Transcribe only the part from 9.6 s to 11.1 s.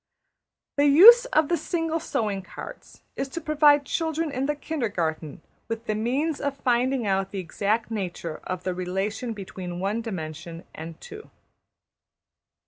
one dimension and